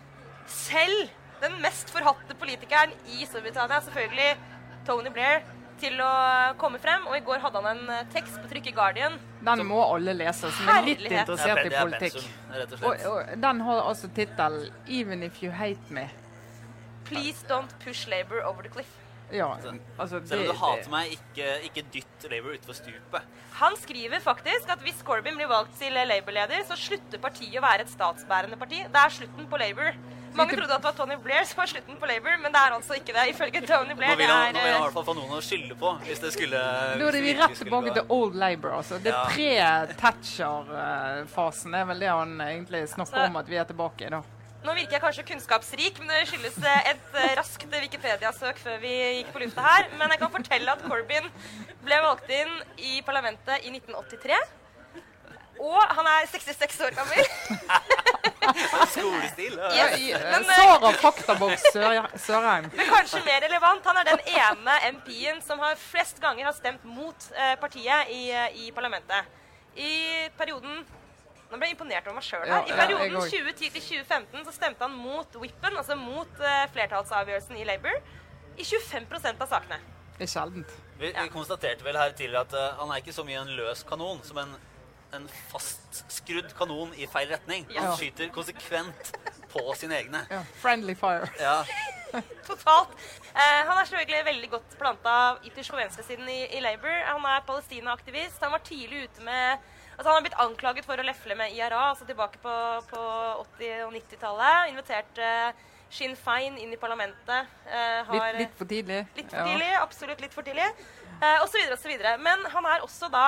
[0.49, 1.09] Selv
[1.41, 4.35] den mest forhatte politikeren i Storbritannia, selvfølgelig
[4.85, 5.41] Tony Blair,
[5.81, 6.11] til å
[6.61, 7.07] komme frem.
[7.09, 9.17] Og i går hadde han en eh, tekst på trykk i Guardian.
[9.41, 12.19] Den må alle lese, som er litt interessert i politikk.
[12.81, 16.09] Og, og, den har altså tittelen 'Even if you hate me'.
[17.05, 19.00] Please don't push Labour over the cliff.
[19.31, 19.47] Ja,
[19.97, 23.37] altså det, Selv om du hater meg, ikke, ikke dytt Labour utfor stupet.
[23.61, 27.85] Han skriver faktisk at hvis Corbyn blir valgt til Labour-leder, så slutter partiet å være
[27.85, 28.83] et statsbærende parti.
[28.87, 29.95] Det er slutten på Labour.
[30.35, 32.71] Mange trodde at det var Tony Blair som var slutten på Labour, men det er
[32.75, 33.23] altså ikke det.
[33.33, 34.11] ifølge Tony Blair.
[34.11, 35.89] Nå vil han, nå vil han i hvert fall få noen å skylde på.
[36.07, 36.59] hvis det skulle...
[36.99, 38.71] Nå er vi rett tilbake til old Labour.
[38.79, 38.95] altså.
[39.03, 39.15] Det ja.
[39.31, 44.09] pre-Thatcher-fasen er vel det han egentlig snakker altså, om at vi er tilbake i.
[44.15, 44.21] da.
[44.61, 48.91] Nå virker jeg kanskje kunnskapsrik, men det skyldes eh, et eh, raskt Wikipedia-søk før vi
[49.17, 49.87] gikk på lufta her.
[49.97, 51.29] Men jeg kan fortelle at Corbyn
[51.81, 54.37] ble valgt inn i parlamentet i 1983.
[55.61, 57.25] Og han er 66 år gammel.
[58.93, 59.57] Skolestil.
[59.73, 59.97] Yes.
[60.27, 62.69] Men, eh, Sara Faktaboks Sørheim.
[62.77, 66.85] Men kanskje mer relevant, han er den ene MP-en som har flest ganger har stemt
[66.85, 67.29] mot
[67.61, 68.23] partiet i,
[68.61, 69.37] i parlamentet.
[69.73, 69.93] I
[70.37, 70.83] perioden
[71.51, 72.67] nå ble jeg imponert over meg sjøl her.
[72.69, 77.97] I perioden 2010-2015 så stemte han mot Whippen, altså mot uh, flertallsavgjørelsen i Labour,
[78.55, 79.79] i 25 av sakene.
[80.15, 80.75] Det er sjeldent.
[80.99, 83.83] Vi, vi, konstaterte vel her tidligere at uh, han er ikke så mye en løs
[83.89, 84.53] kanon som en,
[85.17, 87.67] en fastskrudd kanon i feil retning.
[87.73, 87.89] Ja.
[87.89, 89.11] Han skyter konsekvent
[89.51, 90.23] på sine egne.
[90.31, 90.45] Ja.
[90.61, 91.27] Friendly fire.
[91.41, 91.57] Ja.
[92.47, 92.95] Totalt.
[93.33, 96.95] Uh, han er selvfølgelig veldig godt planta ytterst på venstresiden i, i Labour.
[97.11, 98.39] Han er Palestina-aktivist.
[98.43, 99.69] Han var tidlig ute med
[100.01, 102.53] Altså, han har blitt anklaget for å lefle med IRA altså tilbake på,
[102.89, 103.01] på
[103.61, 104.71] 80- og 90-tallet.
[104.71, 105.59] Inviterte uh,
[105.93, 107.51] Sinn Fein inn i parlamentet.
[107.69, 108.97] Har, litt, litt, for tidlig.
[109.19, 110.65] Litt for tidlig, Absolutt litt for tidlig.
[111.21, 112.15] Uh, og så videre og så videre.
[112.17, 113.27] Men han er også da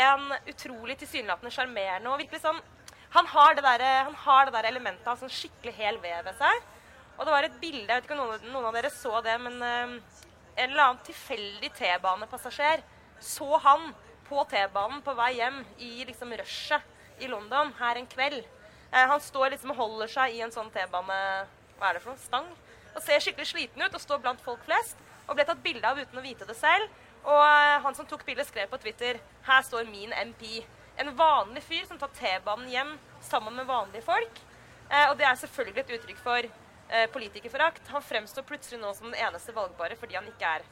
[0.00, 2.64] en utrolig tilsynelatende sjarmerende og virkelig sånn
[3.12, 6.40] Han har det der, han har det der elementet av sånn skikkelig hel ved ved
[6.40, 6.66] seg.
[7.18, 9.36] Og det var et bilde, jeg vet ikke om noen, noen av dere så det,
[9.44, 9.94] men eh,
[10.56, 12.84] en eller annen tilfeldig T-banepassasjer
[13.20, 13.88] så han
[14.28, 18.44] på T-banen på vei hjem i liksom rushet i London her en kveld.
[18.92, 21.18] Eh, han står liksom og holder seg i en sånn T-bane
[21.78, 22.48] hva er det for noe, stang
[22.94, 24.98] og ser skikkelig sliten ut og står blant folk flest.
[25.28, 26.88] Og ble tatt bilde av uten å vite det selv.
[27.28, 30.64] Og eh, han som tok bildet, skrev på Twitter her står min MP.
[30.98, 32.96] En vanlig fyr som tar T-banen hjem
[33.28, 34.40] sammen med vanlige folk.
[34.88, 36.56] Eh, og det er selvfølgelig et uttrykk for
[37.12, 37.90] politikerforakt.
[37.92, 40.62] Han fremstår plutselig nå som den eneste valgbare fordi han ikke er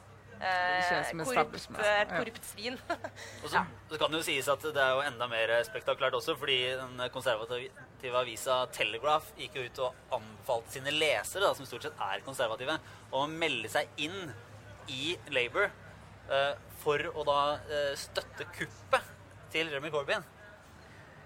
[0.41, 2.77] eh, korrupt, eh, korrupt svin.
[3.43, 6.35] Og så, så kan det jo sies at det er jo enda mer spektakulært også,
[6.39, 11.87] fordi den konservative avisa Telegraph gikk jo ut og anbefalte sine lesere, da, som stort
[11.89, 12.77] sett er konservative,
[13.11, 14.31] å melde seg inn
[14.93, 19.13] i Labour eh, for å da eh, støtte kuppet
[19.53, 20.23] til Remy Corbyn.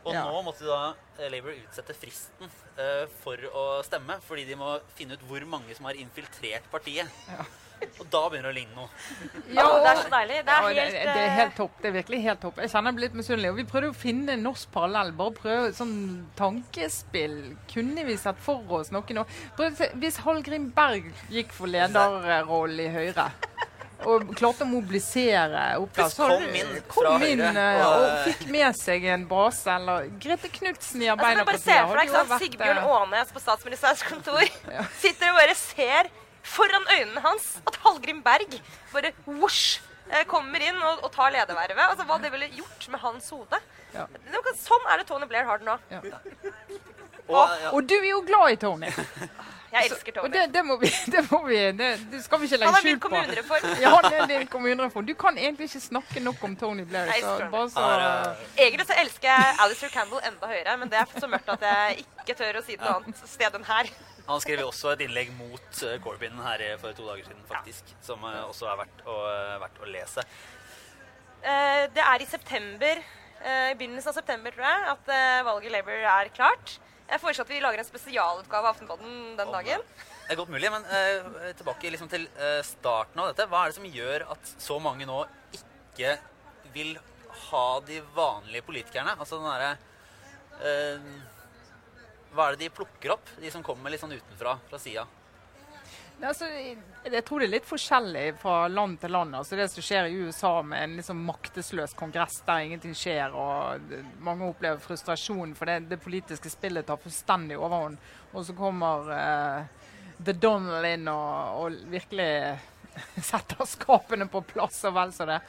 [0.01, 0.23] Og Ja.
[0.25, 2.49] nå måtte da eh, Labour utsette fristen
[2.81, 7.05] eh, for å stemme, fordi de må finne ut hvor mange som har infiltrert partiet.
[7.99, 8.89] Og da begynner det å ligne noe.
[9.55, 10.37] Ja, Å, det er så deilig.
[10.45, 11.75] Det er Ja, helt, det, det er eh, helt topp.
[11.81, 12.57] Det er virkelig helt topp.
[12.61, 13.51] Jeg kjenner jeg blir litt misunnelig.
[13.53, 15.11] Og vi prøvde å finne en norsk parallell.
[15.17, 15.95] Bare prøve sånn
[16.39, 17.37] tankespill.
[17.73, 19.25] Kunne vi sett for oss noe nå?
[20.01, 23.31] Hvis Hallgrim Berg gikk for lederrollen i Høyre
[24.01, 28.05] og klarte å mobilisere opp der, så kom inn kom fra inn, Høyre, eh, og-
[28.07, 31.61] og fikk med seg en base, eller Grete Knutsen i Altså, bare Arbeiderpartiet.
[31.61, 34.41] se for deg jo Sigbjørn eh, Aanes på statsministerens kontor.
[35.03, 36.09] Sitter og bare ser
[36.43, 38.57] foran øynene hans at Hallgrim Berg
[38.93, 39.79] bare vosj
[40.11, 41.83] eh, kommer inn og, og tar ledervervet.
[41.91, 43.61] Altså Hva det ville gjort med hans hode.
[43.93, 44.07] Ja.
[44.07, 45.77] Er Sånn er det Tony Blair har det nå.
[47.31, 48.89] Og, ja, Og du er jo glad i Tony.
[49.71, 50.33] Jeg elsker Og Tony.
[50.33, 52.97] det, det må vi, det må vi det, det skal vi ikke Han legge skjul
[52.99, 53.07] på.
[53.07, 53.69] kommunereform.
[53.79, 55.05] Ja, han er din kommunereform.
[55.07, 57.07] Du kan egentlig ikke snakke nok om Tony Blair.
[57.21, 60.99] Så bare så Han er, Egentlig så elsker jeg Alistair Campbell enda høyere, men det
[60.99, 63.93] er så mørkt at jeg ikke tør å si det noe annet sted enn her.
[64.31, 67.91] Han skrev også et innlegg mot eh, Corbyn her eh, for to dager siden, faktisk.
[68.05, 69.15] Som eh, også er verdt å,
[69.65, 70.23] verdt å lese.
[71.41, 73.01] Eh, det er i september,
[73.41, 76.77] eh, i begynnelsen av september, tror jeg, at eh, valget i Labour er klart.
[77.11, 79.83] Jeg foreslår at vi lager en spesialutgave av Aftenpodden den Om, dagen.
[80.21, 80.85] Det er godt mulig, men
[81.59, 82.23] tilbake liksom til
[82.63, 83.49] starten av dette.
[83.51, 85.17] Hva er det som gjør at så mange nå
[85.57, 86.13] ikke
[86.71, 86.93] vil
[87.49, 89.17] ha de vanlige politikerne?
[89.19, 89.73] Altså den derre
[92.41, 95.03] Hva er det de plukker opp, de som kommer litt sånn utenfra, fra sida?
[96.25, 99.35] Altså, jeg, tror det er litt forskjellig fra land til land.
[99.37, 103.93] Altså Det som skjer i USA med en liksom maktesløs kongress der ingenting skjer, og
[104.25, 108.01] mange opplever frustrasjon for det, det politiske spillet tar fullstendig overhånd.
[108.33, 109.87] Og så kommer eh,
[110.25, 112.31] The Donald inn og, og virkelig
[113.31, 115.43] setter skapene på plass og vel så det.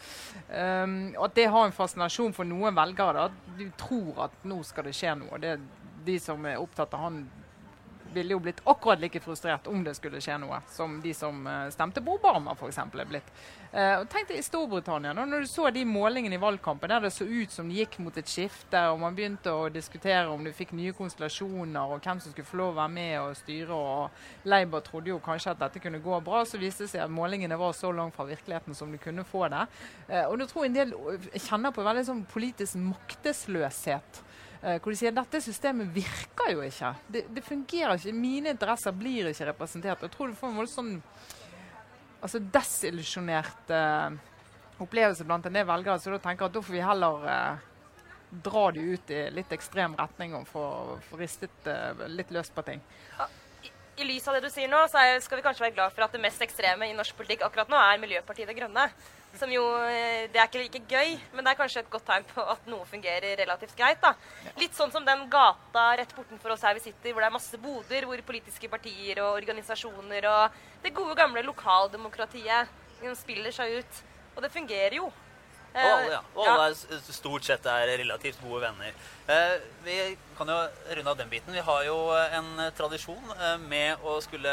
[0.53, 3.31] Um, og at det har en fascinasjon for noen velgere.
[3.31, 5.41] Da, de tror at nå skal det skje noe.
[5.41, 5.57] Det
[6.05, 7.23] de som er opptatt av han
[8.13, 11.69] ville jo blitt akkurat like frustrert om det skulle skje noe, som de som uh,
[11.73, 12.79] stemte på Obama f.eks.
[12.79, 13.29] er blitt.
[13.73, 17.13] Uh, tenk deg i Storbritannia, nå, når du så de målingene i valgkampen der det
[17.15, 20.53] så ut som det gikk mot et skifte, og man begynte å diskutere om du
[20.57, 24.49] fikk nye konstellasjoner, og hvem som skulle få lov å være med og styre, og
[24.49, 27.59] Labour trodde jo kanskje at dette kunne gå bra, så viste det seg at målingene
[27.61, 29.65] var så langt fra virkeligheten som du kunne få det.
[30.11, 30.95] Uh, og du tror en del
[31.39, 34.23] kjenner på veldig sånn politisk maktesløshet.
[34.63, 36.93] Eh, hvor de sier dette systemet virker jo ikke.
[37.11, 38.15] Det, det fungerer ikke.
[38.15, 40.05] Mine interesser blir ikke representert.
[40.07, 40.93] Jeg tror du får en voldsom
[42.23, 44.15] altså desillusjonert uh,
[44.85, 45.99] opplevelse blant en del velgere.
[45.99, 47.65] Da tenker at da får vi heller uh,
[48.47, 50.65] dra de ut i litt ekstrem retning og få,
[51.19, 52.85] ristet uh, litt løs på ting.
[54.01, 56.07] I lys av det du sier nå, så er, skal vi kanskje være glad for
[56.07, 58.87] at det mest ekstreme i norsk politikk akkurat nå er Miljøpartiet De Grønne.
[59.37, 62.25] Som jo eh, Det er ikke like gøy, men det er kanskje et godt tegn
[62.31, 64.01] på at noe fungerer relativt greit.
[64.01, 64.15] da.
[64.61, 67.61] Litt sånn som den gata rett bortenfor oss her vi sitter, hvor det er masse
[67.61, 72.81] boder, hvor politiske partier og organisasjoner og det gode, gamle lokaldemokratiet
[73.21, 74.03] spiller seg ut.
[74.37, 75.11] Og det fungerer jo.
[75.73, 76.21] Og alle, ja.
[76.37, 76.55] Og ja.
[76.55, 78.97] alle er stort sett er relativt gode venner.
[79.33, 79.55] Eh,
[79.87, 79.97] vi
[80.37, 80.59] kan jo
[80.99, 81.55] runde av den biten.
[81.55, 84.53] Vi har jo en eh, tradisjon eh, med å skulle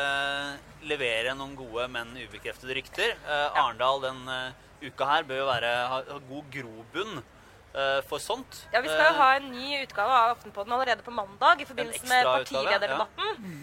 [0.88, 3.18] levere noen gode, men ubekreftede rykter.
[3.18, 8.62] Eh, Arendal den eh, uka her bør jo være, ha, god grobunn eh, for sånt.
[8.72, 11.68] Ja, Vi skal jo Eh, ha en ny utgave av Aftenpodden allerede på mandag i
[11.68, 13.36] forbindelse med partilederdebatten.
[13.36, 13.59] Eh,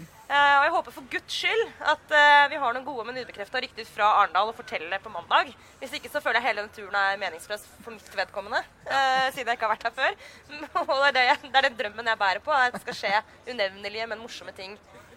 [0.58, 3.88] og jeg håper for guds skyld at eh, vi har noen gode, men ubekrefta rykter
[3.88, 5.52] fra Arendal å fortelle på mandag.
[5.80, 8.62] Hvis ikke så føler jeg hele denne turen er meningsløs for mitt vedkommende.
[8.86, 9.00] Ja.
[9.34, 10.20] siden jeg ikke har vært her før.
[10.82, 12.54] og det er, det, jeg, det er den drømmen jeg bærer på.
[12.54, 14.76] At det skal skje unevnelige, men morsomme ting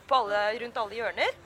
[0.10, 1.38] på alle, rundt alle hjørner.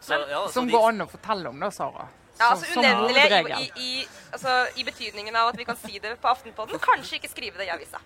[0.00, 2.08] så, ja, så Som går an å fortelle om, da, Sara.
[2.38, 3.24] Ja, altså unevnelig
[3.60, 3.90] i, i,
[4.32, 6.80] altså, i betydningen av at vi kan si det på Aftenpodden.
[6.82, 8.00] Kanskje ikke skrive det i avisa.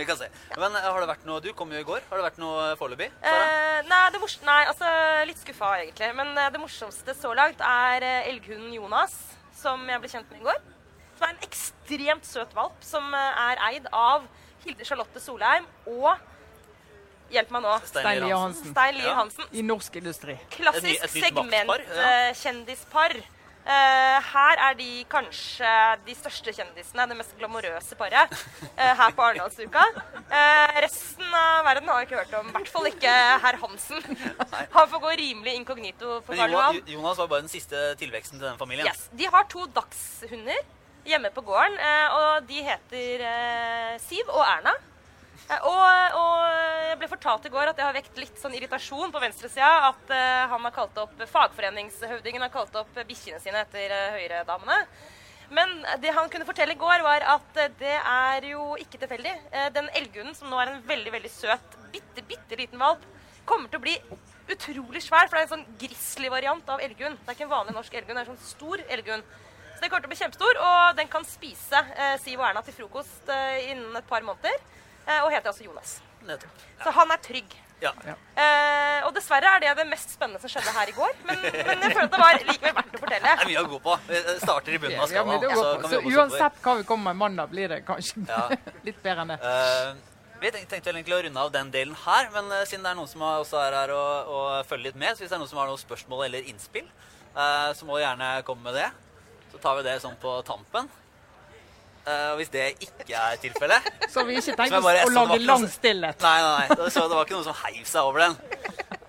[0.00, 0.30] Vi kan se.
[0.56, 2.06] Men eh, har det vært noe Du kom jo i går.
[2.08, 3.10] Har det vært noe foreløpig?
[3.20, 4.88] Eh, nei, det mors nei, altså
[5.28, 6.08] litt skuffa egentlig.
[6.16, 9.18] Men eh, det morsomste så langt er eh, elghunden Jonas,
[9.60, 10.62] som jeg ble kjent med i går.
[11.18, 14.24] Som er en ekstremt søt valp som eh, er eid av
[14.64, 16.12] Hilde Charlotte Solheim og
[17.30, 17.72] Hjelp meg nå.
[17.86, 18.72] Stein Lie Hansen.
[18.72, 19.14] Stein Hansen.
[19.14, 19.44] Hansen.
[19.44, 19.58] Ja.
[19.60, 20.34] I norsk industri.
[20.50, 23.14] Klassisk segmentkjendispar.
[23.14, 23.28] Eh,
[23.64, 25.70] her er de kanskje
[26.06, 28.32] de største kjendisene, det mest glamorøse paret,
[28.76, 29.84] eh, her på Arendalsuka.
[30.30, 32.48] Eh, resten av verden har jeg ikke hørt om.
[32.48, 34.02] I hvert fall ikke herr Hansen.
[34.76, 36.92] Han får gå rimelig inkognito for Karl Jonas, Johan.
[36.96, 38.86] Jonas var bare den siste tilveksten til den familien.
[38.86, 39.08] Yes.
[39.12, 40.60] De har to dagshunder
[41.06, 44.74] hjemme på gården, eh, og de heter eh, Siv og Erna.
[45.48, 49.14] Eh, og, og jeg ble fortalt i går at det har vekt litt sånn irritasjon
[49.14, 53.94] på venstresida at eh, han har kalt opp fagforeningshøvdingen har kalt opp bikkjene sine etter
[53.94, 54.84] uh, Høyre-damene.
[55.50, 59.32] Men det han kunne fortelle i går, var at eh, det er jo ikke tilfeldig.
[59.50, 63.02] Eh, den elghunden, som nå er en veldig veldig søt, bitte, bitte liten valp,
[63.48, 63.96] kommer til å bli
[64.50, 67.18] utrolig svær, for det er en sånn grizzly-variant av elghund.
[67.18, 69.34] Det er ikke en vanlig norsk elghund, det er en sånn stor elghund.
[69.74, 72.62] Så den kommer til å bli kjempestor, og den kan spise eh, Siv og Erna
[72.66, 74.54] til frokost eh, innen et par måneder.
[75.10, 75.98] Eh, og heter altså Jonas.
[76.26, 76.64] Nettopp.
[76.84, 77.56] Så han er trygg.
[77.80, 77.92] Ja.
[78.04, 81.14] Eh, og dessverre er det det mest spennende som skjedde her i går.
[81.24, 83.32] Men, men jeg føler at det var likevel verdt å fortelle.
[83.32, 83.96] Det er mye å gå på.
[84.10, 85.48] Vi starter i bunnen av skalaen.
[85.48, 88.44] å så kan vi Så uansett hva vi kommer med mandag, blir det kanskje Ja.
[88.86, 89.40] litt bedre enn det.
[89.40, 92.92] Uh, vi tenkte vel egentlig å runde av den delen her, men uh, siden det
[92.92, 95.38] er noen som er, også er her og, og følger litt med, så hvis det
[95.38, 96.88] er noen som har noen spørsmål eller innspill,
[97.36, 98.88] uh, så må du gjerne komme med det.
[99.50, 100.88] Så tar vi det sånn på tampen.
[102.10, 105.66] Og hvis det ikke er tilfellet Så vi ikke Så tenker bare- å lage lang
[105.68, 106.24] stillhet.
[106.24, 106.78] Nei, nei, nei.
[106.80, 108.38] Det, så det var ikke noen som heiv seg over den.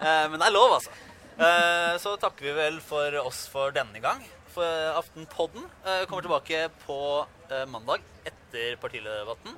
[0.01, 0.91] Uh, men det er lov, altså.
[1.39, 4.21] Uh, så takker vi vel for oss for denne gang.
[4.51, 4.67] For
[4.99, 6.97] Aftenpodden eh, kommer tilbake på
[7.71, 9.55] mandag etter partilederdebatten.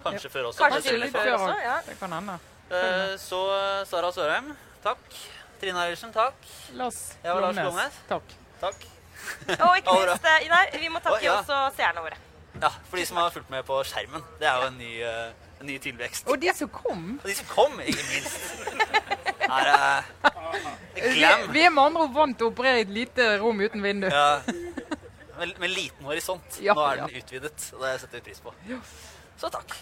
[0.00, 0.62] Kanskje før også.
[0.62, 1.26] Kanskje kanskje til før.
[1.26, 1.74] før også, ja.
[1.84, 2.38] Det kan hende.
[2.70, 3.40] Eh, så
[3.90, 5.04] Sara Sørheim, takk.
[5.60, 6.40] Trine Eilertsen, takk.
[6.78, 7.36] Lars Ja.
[7.36, 8.00] Glomnes.
[8.08, 8.34] Takk.
[8.60, 8.88] Takk.
[9.60, 11.36] Og ikke minst, Nei, vi må takke oh, ja.
[11.42, 12.16] også seerne våre.
[12.60, 14.24] Ja, for de som har fulgt med på skjermen.
[14.40, 16.28] Det er jo en ny, uh, en ny tilvekst.
[16.28, 17.06] Og de som kom.
[17.22, 18.40] Og de som kom, ikke minst.
[19.50, 20.02] Her er
[21.14, 21.46] glam.
[21.46, 23.82] Vi, vi er med andre ord vant til å operere i et lite rom uten
[23.84, 24.10] vindu.
[24.12, 24.42] Ja.
[25.40, 26.60] Med, med, liten horisont.
[26.60, 27.22] Ja, Nå er den ja.
[27.24, 28.52] utvidet, og det setter vi pris på.
[29.40, 29.78] Så takk.